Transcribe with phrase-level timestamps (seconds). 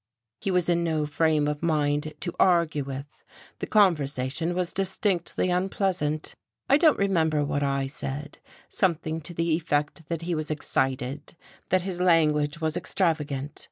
[0.39, 3.21] He was in no frame of mind to argue with;
[3.59, 6.33] the conversation was distinctly unpleasant.
[6.67, 11.35] I don't remember what I said something to the effect that he was excited,
[11.69, 13.59] that his language was extravagant.